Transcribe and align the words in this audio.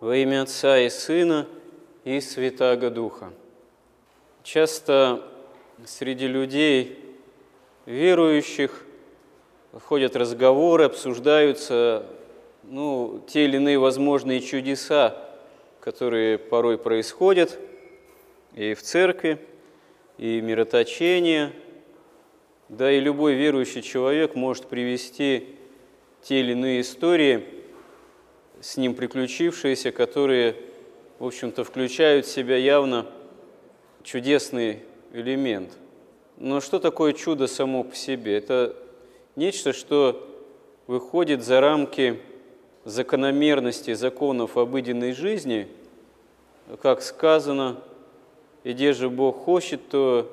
Во 0.00 0.16
имя 0.16 0.42
Отца 0.42 0.78
и 0.78 0.88
Сына 0.88 1.46
и 2.04 2.22
Святаго 2.22 2.88
Духа. 2.88 3.34
Часто 4.42 5.22
среди 5.84 6.26
людей, 6.26 6.98
верующих, 7.84 8.86
ходят 9.84 10.16
разговоры, 10.16 10.84
обсуждаются 10.84 12.06
ну, 12.62 13.22
те 13.28 13.44
или 13.44 13.56
иные 13.56 13.78
возможные 13.78 14.40
чудеса, 14.40 15.18
которые 15.80 16.38
порой 16.38 16.78
происходят 16.78 17.58
и 18.54 18.72
в 18.72 18.80
церкви, 18.80 19.38
и 20.16 20.40
мироточение. 20.40 21.52
Да 22.70 22.90
и 22.90 23.00
любой 23.00 23.34
верующий 23.34 23.82
человек 23.82 24.34
может 24.34 24.64
привести 24.64 25.56
те 26.22 26.40
или 26.40 26.52
иные 26.52 26.80
истории, 26.80 27.59
с 28.60 28.76
ним 28.76 28.94
приключившиеся, 28.94 29.92
которые, 29.92 30.56
в 31.18 31.26
общем-то, 31.26 31.64
включают 31.64 32.26
в 32.26 32.30
себя 32.30 32.56
явно 32.56 33.06
чудесный 34.02 34.80
элемент. 35.12 35.72
Но 36.36 36.60
что 36.60 36.78
такое 36.78 37.12
чудо 37.12 37.46
само 37.46 37.84
по 37.84 37.94
себе? 37.94 38.36
Это 38.36 38.76
нечто, 39.36 39.72
что 39.72 40.26
выходит 40.86 41.42
за 41.42 41.60
рамки 41.60 42.20
закономерностей 42.84 43.94
законов 43.94 44.56
обыденной 44.56 45.12
жизни, 45.12 45.68
как 46.82 47.02
сказано, 47.02 47.80
и 48.64 48.72
где 48.72 48.92
же 48.92 49.08
Бог 49.08 49.44
хочет, 49.44 49.88
то 49.88 50.30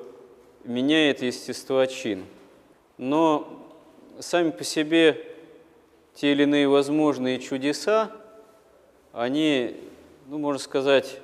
меняет 0.64 1.22
естество 1.22 1.84
чин. 1.86 2.24
Но 2.96 3.48
сами 4.18 4.50
по 4.50 4.64
себе 4.64 5.27
те 6.20 6.32
или 6.32 6.42
иные 6.42 6.66
возможные 6.66 7.38
чудеса, 7.38 8.10
они, 9.12 9.76
ну, 10.26 10.38
можно 10.38 10.58
сказать, 10.58 11.20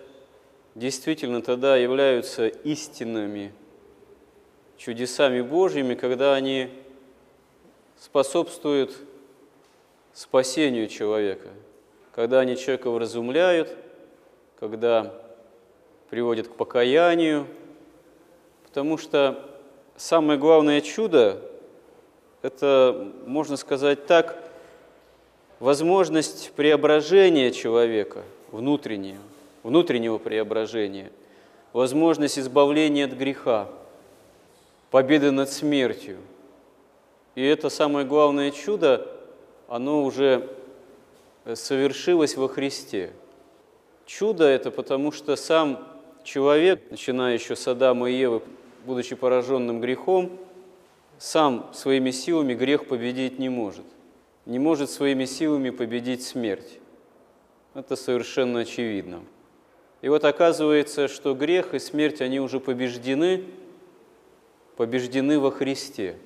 действительно 0.76 1.42
тогда 1.42 1.76
являются 1.76 2.46
истинными 2.46 3.52
чудесами 4.76 5.40
Божьими, 5.40 5.96
когда 5.96 6.34
они 6.34 6.70
способствуют 7.98 8.96
спасению 10.12 10.86
человека, 10.86 11.48
когда 12.14 12.38
они 12.38 12.56
человека 12.56 12.88
вразумляют, 12.92 13.76
когда 14.60 15.12
приводят 16.08 16.46
к 16.46 16.54
покаянию, 16.54 17.48
потому 18.68 18.96
что 18.98 19.44
самое 19.96 20.38
главное 20.38 20.80
чудо– 20.80 21.42
это, 22.42 23.12
можно 23.26 23.56
сказать 23.56 24.06
так, 24.06 24.53
возможность 25.60 26.52
преображения 26.52 27.50
человека 27.50 28.22
внутреннего, 28.50 29.20
внутреннего 29.62 30.18
преображения, 30.18 31.10
возможность 31.72 32.38
избавления 32.38 33.06
от 33.06 33.12
греха, 33.12 33.68
победы 34.90 35.30
над 35.30 35.50
смертью. 35.50 36.18
И 37.34 37.44
это 37.44 37.68
самое 37.68 38.06
главное 38.06 38.50
чудо, 38.50 39.10
оно 39.68 40.04
уже 40.04 40.48
совершилось 41.54 42.36
во 42.36 42.48
Христе. 42.48 43.12
Чудо 44.06 44.44
это 44.44 44.70
потому, 44.70 45.12
что 45.12 45.34
сам 45.34 45.86
человек, 46.22 46.80
начиная 46.90 47.34
еще 47.34 47.56
с 47.56 47.66
Адама 47.66 48.10
и 48.10 48.14
Евы, 48.14 48.42
будучи 48.84 49.16
пораженным 49.16 49.80
грехом, 49.80 50.38
сам 51.18 51.70
своими 51.72 52.10
силами 52.10 52.54
грех 52.54 52.86
победить 52.86 53.38
не 53.38 53.48
может 53.48 53.84
не 54.46 54.58
может 54.58 54.90
своими 54.90 55.24
силами 55.24 55.70
победить 55.70 56.22
смерть. 56.22 56.78
Это 57.74 57.96
совершенно 57.96 58.60
очевидно. 58.60 59.22
И 60.02 60.08
вот 60.08 60.24
оказывается, 60.24 61.08
что 61.08 61.34
грех 61.34 61.74
и 61.74 61.78
смерть, 61.78 62.20
они 62.20 62.38
уже 62.38 62.60
побеждены, 62.60 63.44
побеждены 64.76 65.40
во 65.40 65.50
Христе, 65.50 66.16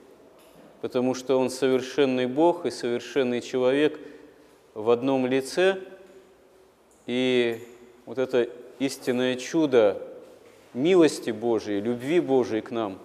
потому 0.80 1.14
что 1.14 1.38
Он 1.38 1.48
совершенный 1.48 2.26
Бог 2.26 2.66
и 2.66 2.70
совершенный 2.70 3.40
человек 3.40 3.98
в 4.74 4.90
одном 4.90 5.26
лице, 5.26 5.78
и 7.06 7.60
вот 8.04 8.18
это 8.18 8.48
истинное 8.78 9.36
чудо 9.36 10.02
милости 10.74 11.30
Божией, 11.30 11.80
любви 11.80 12.20
Божией 12.20 12.62
к 12.62 12.70
нам, 12.70 12.98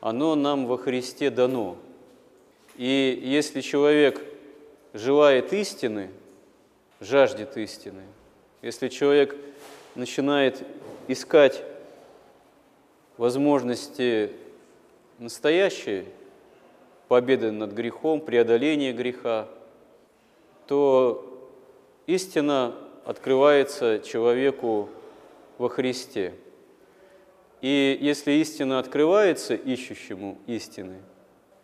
оно 0.00 0.34
нам 0.34 0.66
во 0.66 0.76
Христе 0.76 1.30
дано. 1.30 1.76
И 2.76 3.20
если 3.22 3.60
человек 3.60 4.22
желает 4.92 5.52
истины, 5.52 6.10
жаждет 7.00 7.56
истины, 7.56 8.02
если 8.62 8.88
человек 8.88 9.36
начинает 9.94 10.62
искать 11.08 11.62
возможности 13.16 14.32
настоящей 15.18 16.06
победы 17.08 17.50
над 17.50 17.72
грехом, 17.72 18.20
преодоления 18.20 18.92
греха, 18.92 19.48
то 20.66 21.26
истина 22.06 22.74
открывается 23.04 23.98
человеку 23.98 24.88
во 25.58 25.68
Христе. 25.68 26.34
И 27.60 27.98
если 28.00 28.32
истина 28.32 28.78
открывается 28.78 29.54
ищущему 29.54 30.38
истины, 30.46 30.98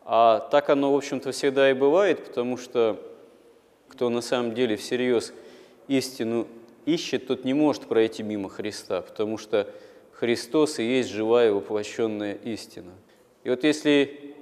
а 0.04 0.41
так 0.50 0.69
оно, 0.70 0.92
в 0.92 0.97
общем-то, 0.97 1.32
всегда 1.32 1.70
и 1.70 1.75
бывает, 1.75 2.25
потому 2.25 2.56
что 2.56 3.00
кто 3.88 4.08
на 4.08 4.20
самом 4.20 4.54
деле 4.54 4.76
всерьез 4.76 5.32
истину 5.88 6.47
ищет, 6.84 7.26
тот 7.26 7.44
не 7.44 7.54
может 7.54 7.86
пройти 7.86 8.22
мимо 8.22 8.48
Христа, 8.48 9.02
потому 9.02 9.38
что 9.38 9.72
Христос 10.12 10.78
и 10.78 10.84
есть 10.84 11.10
живая 11.10 11.52
воплощенная 11.52 12.34
истина. 12.44 12.92
И 13.44 13.50
вот 13.50 13.64
если 13.64 14.34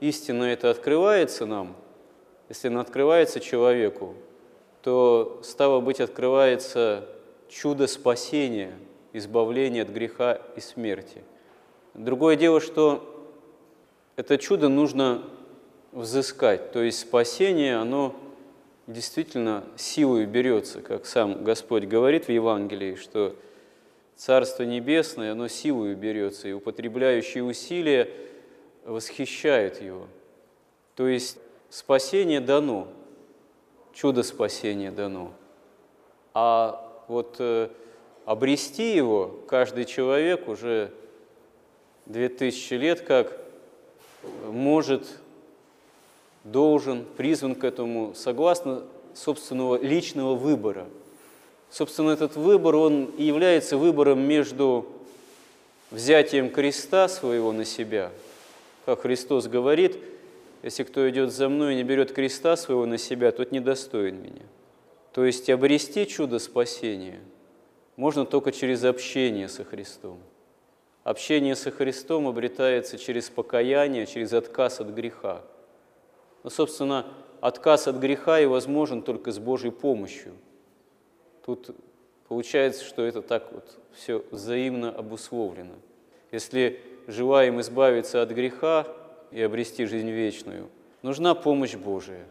истина 0.00 0.44
это 0.44 0.70
открывается 0.70 1.46
нам, 1.46 1.74
если 2.48 2.68
она 2.68 2.80
открывается 2.80 3.40
человеку, 3.40 4.14
то, 4.82 5.40
стало 5.42 5.80
быть, 5.80 6.00
открывается 6.00 7.08
чудо 7.48 7.86
спасения, 7.86 8.72
избавления 9.12 9.82
от 9.82 9.88
греха 9.88 10.40
и 10.56 10.60
смерти. 10.60 11.22
Другое 11.94 12.36
дело, 12.36 12.60
что 12.60 13.08
это 14.16 14.38
чудо 14.38 14.68
нужно 14.68 15.22
взыскать, 15.92 16.72
то 16.72 16.82
есть 16.82 17.00
спасение, 17.00 17.76
оно 17.76 18.14
действительно 18.86 19.64
силой 19.76 20.26
берется, 20.26 20.80
как 20.80 21.06
сам 21.06 21.44
Господь 21.44 21.84
говорит 21.84 22.26
в 22.26 22.32
Евангелии, 22.32 22.96
что 22.96 23.36
Царство 24.16 24.62
Небесное, 24.62 25.32
оно 25.32 25.48
силой 25.48 25.94
берется, 25.94 26.48
и 26.48 26.52
употребляющие 26.52 27.42
усилия 27.42 28.08
восхищают 28.84 29.80
его. 29.80 30.06
То 30.94 31.08
есть 31.08 31.38
спасение 31.70 32.40
дано, 32.40 32.88
чудо 33.92 34.22
спасения 34.22 34.90
дано. 34.90 35.32
А 36.34 37.04
вот 37.08 37.36
э, 37.38 37.68
обрести 38.24 38.94
его 38.94 39.40
каждый 39.48 39.84
человек 39.84 40.48
уже 40.48 40.92
две 42.06 42.28
тысячи 42.28 42.74
лет 42.74 43.00
как 43.00 43.38
может 44.46 45.21
должен, 46.44 47.04
призван 47.16 47.54
к 47.54 47.64
этому 47.64 48.14
согласно 48.14 48.82
собственного 49.14 49.80
личного 49.80 50.34
выбора. 50.34 50.86
Собственно, 51.70 52.10
этот 52.10 52.36
выбор, 52.36 52.76
он 52.76 53.04
и 53.16 53.24
является 53.24 53.76
выбором 53.76 54.20
между 54.20 54.86
взятием 55.90 56.50
креста 56.50 57.08
своего 57.08 57.52
на 57.52 57.64
себя, 57.64 58.10
как 58.84 59.02
Христос 59.02 59.46
говорит, 59.46 59.96
если 60.62 60.84
кто 60.84 61.08
идет 61.10 61.32
за 61.32 61.48
мной 61.48 61.74
и 61.74 61.76
не 61.76 61.82
берет 61.82 62.12
креста 62.12 62.56
своего 62.56 62.86
на 62.86 62.98
себя, 62.98 63.32
тот 63.32 63.52
недостоин 63.52 64.22
меня. 64.22 64.42
То 65.12 65.24
есть 65.24 65.50
обрести 65.50 66.06
чудо 66.06 66.38
спасения 66.38 67.20
можно 67.96 68.24
только 68.24 68.52
через 68.52 68.84
общение 68.84 69.48
со 69.48 69.64
Христом. 69.64 70.18
Общение 71.04 71.56
со 71.56 71.70
Христом 71.70 72.28
обретается 72.28 72.96
через 72.96 73.28
покаяние, 73.28 74.06
через 74.06 74.32
отказ 74.32 74.80
от 74.80 74.88
греха. 74.88 75.42
Но, 76.42 76.50
собственно, 76.50 77.06
отказ 77.40 77.88
от 77.88 77.96
греха 77.96 78.40
и 78.40 78.46
возможен 78.46 79.02
только 79.02 79.32
с 79.32 79.38
Божьей 79.38 79.70
помощью. 79.70 80.32
Тут 81.44 81.74
получается, 82.28 82.84
что 82.84 83.02
это 83.02 83.20
так 83.20 83.52
вот 83.52 83.78
все 83.92 84.24
взаимно 84.30 84.90
обусловлено. 84.90 85.74
Если 86.30 86.80
желаем 87.06 87.60
избавиться 87.60 88.22
от 88.22 88.30
греха 88.30 88.86
и 89.30 89.42
обрести 89.42 89.86
жизнь 89.86 90.10
вечную, 90.10 90.68
нужна 91.02 91.34
помощь 91.34 91.74
Божия. 91.74 92.24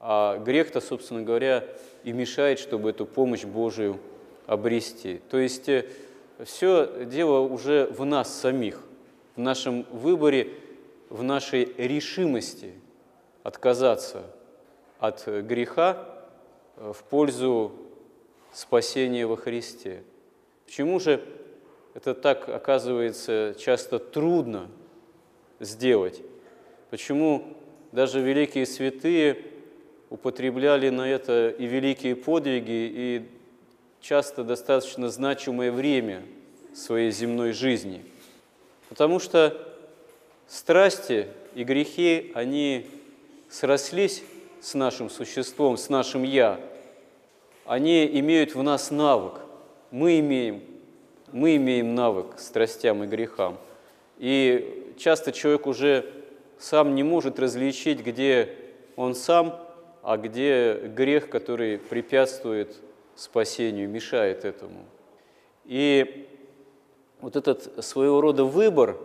А 0.00 0.38
грех-то, 0.38 0.80
собственно 0.80 1.22
говоря, 1.22 1.64
и 2.02 2.12
мешает, 2.12 2.58
чтобы 2.58 2.90
эту 2.90 3.06
помощь 3.06 3.44
Божию 3.44 3.98
обрести. 4.46 5.20
То 5.30 5.38
есть 5.38 5.68
э, 5.68 5.86
все 6.44 7.04
дело 7.06 7.40
уже 7.40 7.86
в 7.86 8.04
нас 8.04 8.34
самих, 8.34 8.82
в 9.36 9.40
нашем 9.40 9.84
выборе, 9.90 10.50
в 11.08 11.22
нашей 11.22 11.72
решимости– 11.76 12.72
отказаться 13.46 14.24
от 14.98 15.24
греха 15.24 16.04
э, 16.76 16.92
в 16.92 17.04
пользу 17.04 17.70
спасение 18.52 19.24
во 19.24 19.36
Христе. 19.36 20.02
Почему 20.64 20.98
же 20.98 21.22
это 21.94 22.12
так, 22.14 22.48
оказывается, 22.48 23.54
часто 23.56 24.00
трудно 24.00 24.68
сделать? 25.60 26.22
Почему 26.90 27.56
даже 27.92 28.20
великие 28.20 28.66
святые 28.66 29.44
употребляли 30.10 30.88
на 30.88 31.08
это 31.08 31.50
и 31.50 31.66
великие 31.66 32.16
подвиги, 32.16 32.66
и 32.68 33.28
часто 34.00 34.42
достаточно 34.42 35.08
значимое 35.08 35.70
время 35.70 36.24
своей 36.74 37.12
земной 37.12 37.52
жизни? 37.52 38.04
Потому 38.88 39.20
что 39.20 39.56
страсти 40.48 41.28
и 41.54 41.62
грехи, 41.62 42.32
они 42.34 42.88
срослись 43.56 44.22
с 44.60 44.74
нашим 44.74 45.08
существом, 45.08 45.78
с 45.78 45.88
нашим 45.88 46.24
«я», 46.24 46.60
они 47.64 48.06
имеют 48.20 48.54
в 48.54 48.62
нас 48.62 48.90
навык. 48.90 49.40
Мы 49.90 50.20
имеем, 50.20 50.62
мы 51.32 51.56
имеем 51.56 51.94
навык 51.94 52.36
к 52.36 52.38
страстям 52.38 53.02
и 53.02 53.06
грехам. 53.06 53.56
И 54.18 54.94
часто 54.98 55.32
человек 55.32 55.66
уже 55.66 56.04
сам 56.58 56.94
не 56.94 57.02
может 57.02 57.38
различить, 57.38 58.00
где 58.00 58.54
он 58.94 59.14
сам, 59.14 59.58
а 60.02 60.18
где 60.18 60.74
грех, 60.74 61.30
который 61.30 61.78
препятствует 61.78 62.76
спасению, 63.14 63.88
мешает 63.88 64.44
этому. 64.44 64.84
И 65.64 66.28
вот 67.22 67.36
этот 67.36 67.82
своего 67.82 68.20
рода 68.20 68.44
выбор 68.44 68.98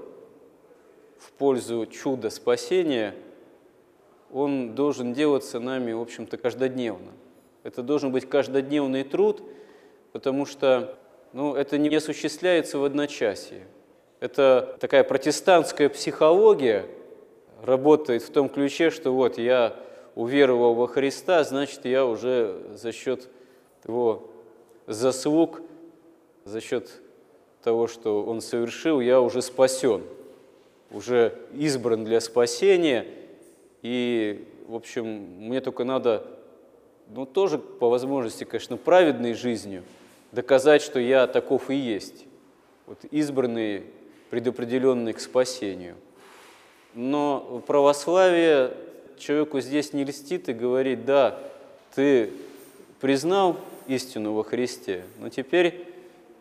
в 1.17 1.31
пользу 1.31 1.85
чуда 1.85 2.29
спасения, 2.29 3.15
он 4.33 4.75
должен 4.75 5.13
делаться 5.13 5.59
нами, 5.59 5.91
в 5.91 6.01
общем-то, 6.01 6.37
каждодневно. 6.37 7.11
Это 7.63 7.83
должен 7.83 8.11
быть 8.11 8.27
каждодневный 8.27 9.03
труд, 9.03 9.43
потому 10.11 10.45
что 10.45 10.97
ну, 11.33 11.55
это 11.55 11.77
не 11.77 11.95
осуществляется 11.95 12.77
в 12.77 12.83
одночасье. 12.83 13.67
Это 14.19 14.77
такая 14.79 15.03
протестантская 15.03 15.89
психология 15.89 16.85
работает 17.63 18.23
в 18.23 18.31
том 18.31 18.49
ключе, 18.49 18.89
что 18.89 19.11
вот 19.11 19.37
я 19.37 19.75
уверовал 20.15 20.73
во 20.73 20.87
Христа, 20.87 21.43
значит, 21.43 21.85
я 21.85 22.05
уже 22.05 22.61
за 22.73 22.91
счет 22.91 23.29
его 23.87 24.29
заслуг, 24.87 25.61
за 26.43 26.59
счет 26.61 26.89
того, 27.63 27.87
что 27.87 28.23
он 28.23 28.41
совершил, 28.41 28.99
я 28.99 29.21
уже 29.21 29.41
спасен, 29.41 30.03
уже 30.91 31.33
избран 31.53 32.03
для 32.03 32.19
спасения, 32.19 33.05
и, 33.81 34.47
в 34.67 34.75
общем, 34.75 35.05
мне 35.05 35.61
только 35.61 35.83
надо 35.83 36.25
ну, 37.09 37.25
тоже 37.25 37.57
по 37.57 37.89
возможности, 37.89 38.43
конечно, 38.43 38.77
праведной 38.77 39.33
жизнью 39.33 39.83
доказать, 40.31 40.81
что 40.81 40.99
я 40.99 41.27
таков 41.27 41.69
и 41.69 41.75
есть, 41.75 42.25
вот 42.85 43.03
избранный, 43.11 43.83
предопределенный 44.29 45.13
к 45.13 45.19
спасению. 45.19 45.95
Но 46.93 47.61
православие 47.67 48.73
человеку 49.17 49.59
здесь 49.59 49.93
не 49.93 50.03
льстит 50.03 50.49
и 50.49 50.53
говорит, 50.53 51.05
да, 51.05 51.37
ты 51.95 52.31
признал 52.99 53.57
истину 53.87 54.33
во 54.33 54.43
Христе, 54.43 55.03
но 55.19 55.29
теперь 55.29 55.85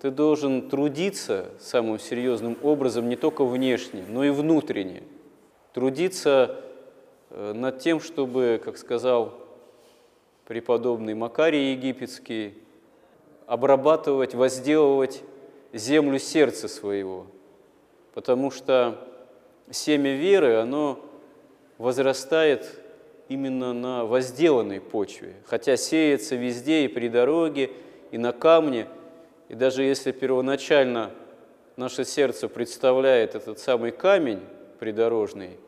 ты 0.00 0.10
должен 0.10 0.69
трудиться 0.69 1.50
самым 1.60 1.98
серьезным 1.98 2.56
образом 2.62 3.08
не 3.08 3.16
только 3.16 3.44
внешне, 3.44 4.04
но 4.08 4.25
и 4.25 4.31
внутренне. 4.31 5.02
Трудиться 5.72 6.64
над 7.31 7.79
тем, 7.79 8.00
чтобы, 8.00 8.61
как 8.62 8.77
сказал 8.77 9.35
преподобный 10.47 11.15
Макарий 11.15 11.73
Египетский, 11.73 12.55
обрабатывать, 13.47 14.35
возделывать 14.35 15.23
землю 15.73 16.19
сердца 16.19 16.69
своего, 16.69 17.27
потому 18.15 18.50
что 18.50 18.99
семя 19.71 20.17
веры, 20.17 20.56
оно 20.56 20.99
возрастает 21.79 22.81
именно 23.29 23.73
на 23.73 24.05
возделанной 24.05 24.81
почве, 24.81 25.35
хотя 25.47 25.77
сеется 25.77 26.35
везде 26.35 26.85
и 26.85 26.88
при 26.88 27.09
дороге, 27.09 27.71
и 28.11 28.19
на 28.19 28.32
камне, 28.32 28.88
и 29.49 29.55
даже 29.55 29.85
если 29.85 30.11
первоначально 30.11 31.12
наше 31.77 32.05
сердце 32.05 32.49
представляет 32.49 33.37
этот 33.37 33.61
самый 33.61 33.93
камень 33.93 34.41
придорожный, 34.81 35.59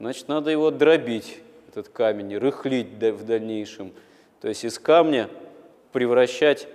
значит, 0.00 0.28
надо 0.28 0.50
его 0.50 0.70
дробить, 0.70 1.38
этот 1.68 1.88
камень, 1.88 2.36
рыхлить 2.36 2.88
в 2.98 3.24
дальнейшем– 3.24 3.92
то 4.40 4.48
есть 4.48 4.64
из 4.64 4.78
камня 4.78 5.28
превращать 5.92 6.66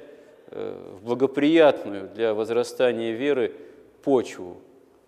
э, 0.48 0.78
в 1.00 1.04
благоприятную 1.04 2.10
для 2.14 2.34
возрастания 2.34 3.12
веры 3.12 3.54
почву. 4.04 4.58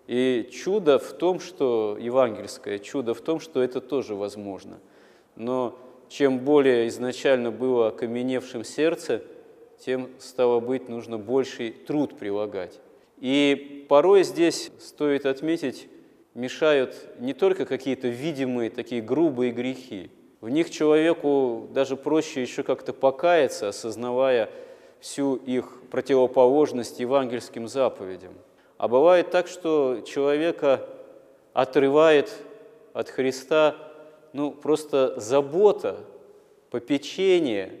И 0.08 0.48
чудо 0.52 0.98
в 0.98 1.12
том, 1.12 1.38
что, 1.38 1.96
евангельское 2.00 2.78
чудо 2.78 3.14
в 3.14 3.20
том, 3.20 3.38
что 3.40 3.62
это 3.62 3.80
тоже 3.80 4.14
возможно. 4.14 4.78
Но 5.36 5.78
чем 6.08 6.40
более 6.40 6.88
изначально 6.88 7.50
было 7.50 7.88
окаменевшим 7.88 8.64
сердце, 8.64 9.22
тем, 9.78 10.08
стало 10.18 10.58
быть, 10.58 10.88
нужно 10.88 11.18
больший 11.18 11.70
труд 11.70 12.18
прилагать. 12.18 12.80
И 13.18 13.86
порой 13.88 14.24
здесь, 14.24 14.72
стоит 14.80 15.26
отметить, 15.26 15.88
мешают 16.38 16.94
не 17.18 17.34
только 17.34 17.66
какие-то 17.66 18.06
видимые 18.06 18.70
такие 18.70 19.02
грубые 19.02 19.50
грехи, 19.50 20.08
в 20.40 20.48
них 20.48 20.70
человеку 20.70 21.66
даже 21.72 21.96
проще 21.96 22.40
еще 22.42 22.62
как-то 22.62 22.92
покаяться, 22.92 23.68
осознавая 23.68 24.48
всю 25.00 25.34
их 25.34 25.82
противоположность 25.90 27.00
евангельским 27.00 27.66
заповедям. 27.66 28.34
А 28.76 28.86
бывает 28.86 29.32
так, 29.32 29.48
что 29.48 30.00
человека 30.06 30.88
отрывает 31.54 32.32
от 32.92 33.08
Христа 33.08 33.74
ну, 34.32 34.52
просто 34.52 35.18
забота, 35.18 35.96
попечение 36.70 37.80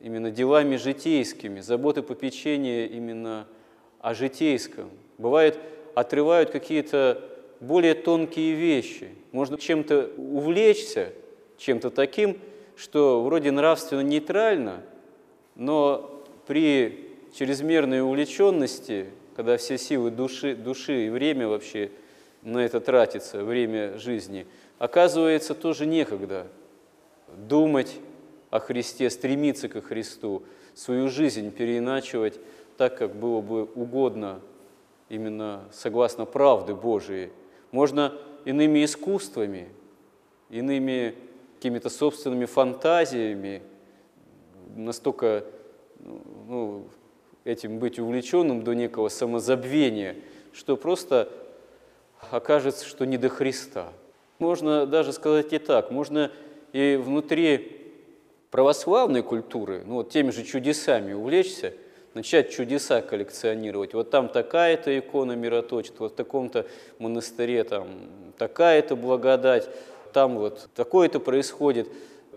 именно 0.00 0.30
делами 0.30 0.76
житейскими, 0.76 1.60
забота 1.60 2.02
попечения 2.02 2.84
именно 2.84 3.46
о 4.00 4.12
житейском. 4.12 4.90
Бывает, 5.16 5.58
отрывают 5.94 6.50
какие-то 6.50 7.30
более 7.60 7.94
тонкие 7.94 8.54
вещи. 8.54 9.10
Можно 9.32 9.58
чем-то 9.58 10.10
увлечься– 10.16 11.12
чем-то 11.58 11.90
таким, 11.90 12.38
что 12.76 13.22
вроде 13.22 13.50
нравственно 13.50 14.00
нейтрально, 14.00 14.82
но 15.54 16.24
при 16.46 17.10
чрезмерной 17.36 18.02
увлеченности, 18.02 19.06
когда 19.36 19.56
все 19.56 19.78
силы 19.78 20.10
души, 20.10 20.54
души 20.54 21.06
и 21.06 21.10
время 21.10 21.48
вообще 21.48 21.90
на 22.42 22.58
это 22.58 22.80
тратится, 22.80 23.44
время 23.44 23.98
жизни, 23.98 24.46
оказывается 24.78 25.54
тоже 25.54 25.86
некогда 25.86 26.46
думать 27.28 27.96
о 28.50 28.58
Христе, 28.60 29.10
стремиться 29.10 29.68
ко 29.68 29.80
Христу, 29.80 30.42
свою 30.74 31.08
жизнь 31.08 31.50
переиначивать 31.50 32.38
так, 32.76 32.98
как 32.98 33.14
было 33.14 33.40
бы 33.40 33.64
угодно 33.64 34.40
именно 35.08 35.64
согласно 35.72 36.24
правды 36.24 36.74
Божией. 36.74 37.30
Можно 37.74 38.12
иными 38.44 38.84
искусствами, 38.84 39.68
иными 40.48 41.16
какими-то 41.56 41.90
собственными 41.90 42.44
фантазиями, 42.44 43.62
настолько 44.76 45.44
ну, 45.98 46.86
этим 47.42 47.80
быть 47.80 47.98
увлеченным 47.98 48.62
до 48.62 48.74
некого 48.74 49.08
самозабвения, 49.08 50.14
что 50.52 50.76
просто 50.76 51.28
окажется, 52.30 52.86
что 52.86 53.06
не 53.06 53.16
до 53.16 53.28
Христа. 53.28 53.88
Можно 54.38 54.86
даже 54.86 55.12
сказать 55.12 55.52
и 55.52 55.58
так, 55.58 55.90
можно 55.90 56.30
и 56.72 56.94
внутри 56.94 57.90
православной 58.52 59.24
культуры, 59.24 59.82
ну 59.84 59.94
вот 59.94 60.10
теми 60.10 60.30
же 60.30 60.44
чудесами 60.44 61.12
увлечься, 61.12 61.74
начать 62.14 62.50
чудеса 62.50 63.02
коллекционировать. 63.02 63.94
Вот 63.94 64.10
там 64.10 64.28
такая-то 64.28 64.96
икона 64.96 65.32
мироточит, 65.32 65.98
вот 65.98 66.12
в 66.12 66.14
таком-то 66.14 66.66
монастыре 66.98 67.64
там 67.64 67.88
такая-то 68.38 68.96
благодать, 68.96 69.68
там 70.12 70.38
вот 70.38 70.68
такое-то 70.74 71.20
происходит. 71.20 71.88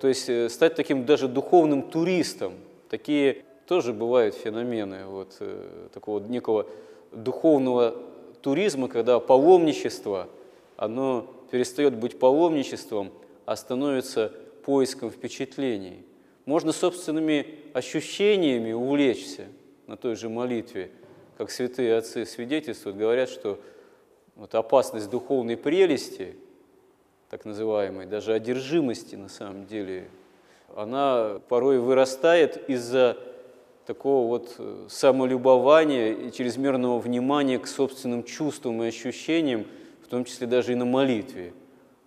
То 0.02 0.08
есть 0.08 0.30
э, 0.30 0.50
стать 0.50 0.76
таким 0.76 1.06
даже 1.06 1.28
духовным 1.28 1.84
туристом. 1.84 2.54
Такие 2.90 3.44
тоже 3.68 3.94
бывают 3.94 4.36
феномены 4.36 5.06
вот, 5.06 5.38
э, 5.40 5.88
такого 5.94 6.20
некого 6.20 6.68
духовного 7.12 7.96
туризма, 8.42 8.88
когда 8.88 9.20
паломничество, 9.20 10.28
оно 10.76 11.28
перестает 11.52 11.96
быть 11.96 12.20
паломничеством, 12.20 13.12
а 13.46 13.56
становится 13.56 14.32
поиском 14.66 15.10
впечатлений. 15.10 16.04
Можно 16.46 16.72
собственными 16.72 17.56
ощущениями 17.74 18.72
увлечься 18.72 19.48
на 19.88 19.98
той 19.98 20.16
же 20.16 20.30
молитве, 20.30 20.92
как 21.38 21.50
святые 21.50 21.98
отцы 21.98 22.26
свидетельствуют, 22.26 22.98
говорят, 22.98 23.30
что 23.30 23.60
вот 24.36 24.54
опасность 24.54 25.10
духовной 25.10 25.58
прелести– 25.58 26.36
так 27.30 27.44
называемой, 27.44 28.06
даже 28.06 28.34
одержимости 28.34 29.16
на 29.16 29.28
самом 29.28 29.66
деле, 29.66 30.10
она 30.76 31.40
порой 31.50 31.80
вырастает 31.80 32.70
из-за 32.70 33.18
такого 33.86 34.28
вот 34.28 34.56
э, 34.60 34.86
самолюбования 34.90 36.14
и 36.14 36.32
чрезмерного 36.32 37.00
внимания 37.00 37.60
к 37.60 37.68
собственным 37.68 38.24
чувствам 38.24 38.84
и 38.84 38.88
ощущениям, 38.88 39.66
в 40.04 40.08
том 40.08 40.24
числе 40.24 40.48
даже 40.48 40.74
и 40.74 40.76
на 40.76 40.86
молитве. 40.86 41.54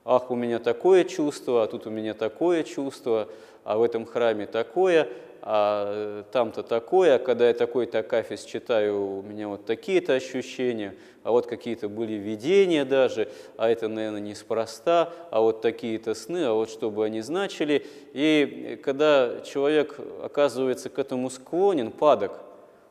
Ах, 0.05 0.31
у 0.31 0.37
меня 0.37 0.59
такое 0.59 1.05
чувство, 1.05 1.63
а 1.63 1.67
тут 1.67 1.87
у 1.87 1.91
меня 1.91 2.15
такое 2.15 2.63
чувство, 2.63 3.29
а 3.65 3.77
в 3.77 3.83
этом 3.83 4.07
храме 4.07 4.47
такое, 4.47 5.09
а 5.43 6.25
там-то 6.33 6.63
такое, 6.63 7.17
а 7.17 7.19
когда 7.19 7.49
я 7.49 7.55
такой-то 7.55 8.01
акафист 8.01 8.47
читаю, 8.47 9.19
у 9.19 9.23
меня 9.23 9.49
вот 9.49 9.65
такие-то 9.65 10.13
ощущения, 10.13 10.95
а 11.23 11.31
вот 11.31 11.47
какие-то 11.47 11.89
были 11.89 12.15
видения 12.15 12.85
даже, 12.85 13.31
а 13.57 13.71
это, 13.71 13.89
наверное, 13.89 14.21
неспроста, 14.21 15.13
а 15.31 15.41
вот 15.41 15.63
такие-то 15.63 16.15
сны, 16.15 16.45
а 16.45 16.53
вот 16.53 16.69
что 16.69 16.91
бы 16.91 17.07
они 17.07 17.23
значили. 17.23 17.87
И 18.13 18.79
когда 18.85 19.41
человек 19.41 19.99
оказывается 20.23 20.91
к 20.91 20.99
этому 20.99 21.31
склонен, 21.31 21.91
падок, 21.91 22.41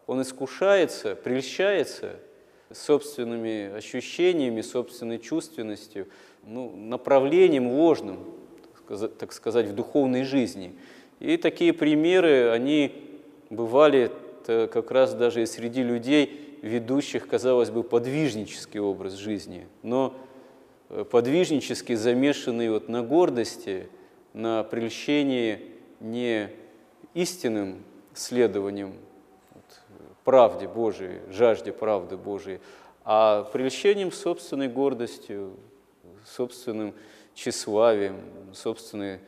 он 0.07 0.21
искушается, 0.23 1.15
прельщается 1.15 2.15
собственными 2.71 3.75
ощущениями, 3.75 4.61
собственной 4.61 5.19
чувственностью, 5.19 6.07
ну, 6.43 6.75
направлением 6.75 7.71
ложным, 7.71 8.25
так 9.19 9.33
сказать, 9.33 9.67
в 9.67 9.75
духовной 9.75 10.23
жизни– 10.23 10.75
и 11.19 11.37
такие 11.37 11.73
примеры, 11.73 12.49
они 12.49 12.93
бывали 13.49 14.11
как 14.45 14.91
раз 14.91 15.13
даже 15.13 15.43
и 15.43 15.45
среди 15.45 15.83
людей, 15.83 16.57
ведущих, 16.61 17.27
казалось 17.27 17.69
бы, 17.69 17.83
подвижнический 17.83 18.79
образ 18.79 19.13
жизни, 19.13 19.67
но 19.83 20.15
э, 20.89 21.05
подвижнически 21.09 21.93
замешанный 21.93 22.69
вот 22.69 22.89
на 22.89 23.03
гордости, 23.03 23.87
на 24.33 24.63
прельщении 24.63 25.61
не 25.99 26.49
истинным 27.13 27.83
следованием 28.13 28.93
вот, 29.53 29.81
правде 30.23 30.67
Божией, 30.67 31.19
жажде 31.31 31.71
правды 31.71 32.17
Божией, 32.17 32.59
а 33.05 33.43
прельщением 33.43 34.11
собственной 34.11 34.67
гордостью, 34.67 35.53
собственным 36.25 36.93
тщеславием, 37.35 38.19
собственной 38.53 39.19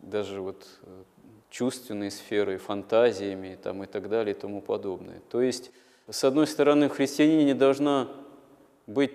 даже 0.00 0.40
вот 0.40 0.66
э, 0.82 1.02
чувственной 1.50 2.10
сферой, 2.10 2.58
фантазиями 2.58 3.58
там, 3.62 3.82
и 3.84 3.86
так 3.86 4.08
далее 4.08 4.34
и 4.34 4.38
тому 4.38 4.60
подобное. 4.60 5.20
То 5.30 5.40
есть, 5.40 5.70
с 6.08 6.24
одной 6.24 6.46
стороны, 6.46 6.88
в 6.88 6.92
христианине 6.92 7.44
не 7.44 7.54
должна 7.54 8.08
быть 8.86 9.12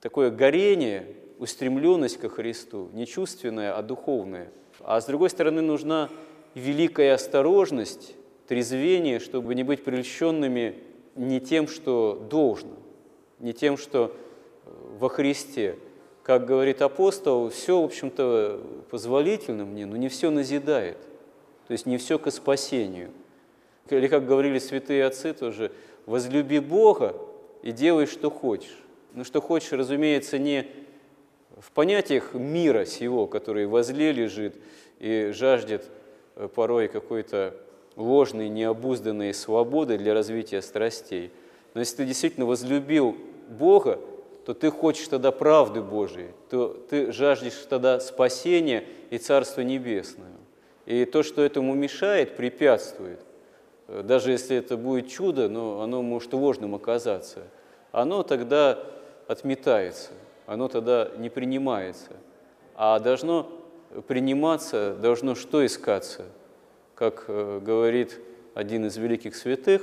такое 0.00 0.30
горение, 0.30 1.06
устремленность 1.38 2.18
ко 2.18 2.28
Христу, 2.28 2.88
не 2.92 3.06
чувственная, 3.06 3.76
а 3.76 3.82
духовная. 3.82 4.50
А 4.80 5.00
с 5.00 5.06
другой 5.06 5.30
стороны, 5.30 5.62
нужна 5.62 6.08
великая 6.54 7.14
осторожность, 7.14 8.14
трезвение, 8.46 9.20
чтобы 9.20 9.54
не 9.54 9.62
быть 9.62 9.84
прельщенными 9.84 10.82
не 11.14 11.40
тем, 11.40 11.68
что 11.68 12.26
должно, 12.30 12.76
не 13.40 13.52
тем, 13.52 13.76
что 13.76 14.14
во 14.64 15.08
Христе. 15.08 15.76
Как 16.22 16.46
говорит 16.46 16.82
апостол, 16.82 17.48
все, 17.50 17.80
в 17.80 17.84
общем-то, 17.84 18.60
позволительно 18.90 19.64
мне, 19.64 19.86
но 19.86 19.96
не 19.96 20.08
все 20.08 20.30
назидает. 20.30 20.98
То 21.68 21.72
есть 21.72 21.86
не 21.86 21.98
все 21.98 22.18
к 22.18 22.30
спасению. 22.30 23.10
Или, 23.90 24.08
как 24.08 24.26
говорили 24.26 24.58
святые 24.58 25.04
отцы 25.04 25.32
тоже, 25.32 25.70
возлюби 26.06 26.58
Бога 26.58 27.14
и 27.62 27.72
делай, 27.72 28.06
что 28.06 28.30
хочешь. 28.30 28.78
Но 29.14 29.24
что 29.24 29.40
хочешь, 29.40 29.72
разумеется, 29.72 30.38
не 30.38 30.66
в 31.58 31.70
понятиях 31.72 32.34
мира 32.34 32.84
сего, 32.84 33.26
который 33.26 33.66
возле 33.66 34.12
лежит 34.12 34.56
и 34.98 35.30
жаждет 35.34 35.84
э, 36.36 36.48
порой 36.54 36.88
какой-то 36.88 37.54
ложной, 37.96 38.48
необузданной 38.48 39.34
свободы 39.34 39.98
для 39.98 40.14
развития 40.14 40.62
страстей. 40.62 41.30
Но 41.74 41.80
если 41.80 41.96
ты 41.96 42.04
действительно 42.06 42.46
возлюбил 42.46 43.16
Бога, 43.48 43.98
то 44.46 44.54
ты 44.54 44.70
хочешь 44.70 45.08
тогда 45.08 45.32
правды 45.32 45.82
Божией, 45.82 46.30
то 46.48 46.68
ты 46.88 47.12
жаждешь 47.12 47.66
тогда 47.68 48.00
спасения 48.00 48.84
и 49.10 49.18
Царства 49.18 49.60
Небесного. 49.60 50.37
И 50.88 51.04
то, 51.04 51.22
что 51.22 51.42
этому 51.42 51.74
мешает, 51.74 52.34
препятствует, 52.34 53.20
э, 53.88 54.02
даже 54.02 54.30
если 54.30 54.56
это 54.56 54.78
будет 54.78 55.10
чудо, 55.10 55.50
но 55.50 55.82
оно 55.82 56.00
может 56.00 56.32
ложным 56.32 56.74
оказаться, 56.74 57.42
оно 57.92 58.22
тогда 58.22 58.78
отметается, 59.26 60.12
оно 60.46 60.66
тогда 60.68 61.10
не 61.18 61.28
принимается. 61.28 62.12
А 62.74 62.98
должно 63.00 63.52
приниматься, 64.06 64.96
должно 64.98 65.34
что 65.34 65.66
искаться? 65.66 66.24
Как 66.94 67.26
э, 67.28 67.60
говорит 67.62 68.18
один 68.54 68.86
из 68.86 68.96
великих 68.96 69.36
святых, 69.36 69.82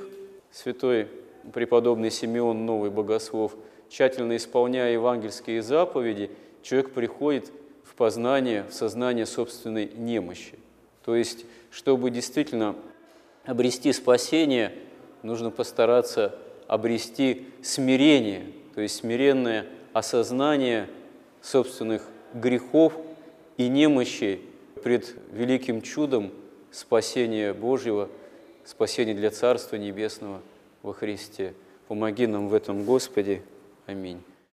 святой 0.49 1.07
преподобный 1.53 2.09
Симеон 2.09 2.65
Новый 2.65 2.89
Богослов, 2.89 3.55
тщательно 3.89 4.37
исполняя 4.37 4.91
евангельские 4.91 5.61
заповеди, 5.61 6.31
человек 6.63 6.93
приходит 6.93 7.51
в 7.83 7.93
познание, 7.93 8.63
в 8.67 8.73
сознание 8.73 9.27
собственной 9.27 9.85
немощи. 9.85 10.57
То 11.05 11.15
есть, 11.15 11.45
чтобы 11.69 12.09
действительно 12.09 12.75
обрести 13.45 13.93
спасение, 13.93 14.73
нужно 15.21 15.51
постараться 15.51 16.35
обрести 16.67 17.45
смирение, 17.61 18.47
то 18.73 18.81
есть 18.81 18.95
смиренное 18.95 19.67
осознание 19.93 20.89
собственных 21.41 22.07
грехов 22.33 22.93
и 23.57 23.67
немощи 23.67 24.41
пред 24.83 25.15
великим 25.31 25.83
чудом 25.83 26.31
спасения 26.71 27.53
Божьего, 27.53 28.09
спасения 28.65 29.13
для 29.13 29.29
Царства 29.29 29.75
Небесного 29.75 30.41
во 30.81 30.93
Христе. 30.93 31.53
Помоги 31.87 32.25
нам 32.25 32.47
в 32.47 32.53
этом, 32.55 32.83
Господи. 32.83 33.43
Аминь. 33.85 34.23